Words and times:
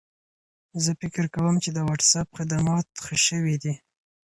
زه 0.83 0.91
فکر 1.01 1.25
کوم 1.35 1.55
چې 1.63 1.69
د 1.73 1.79
وټساپ 1.89 2.27
خدمات 2.37 2.87
ښه 3.05 3.15
شوي 3.27 3.55
دي. 3.63 3.73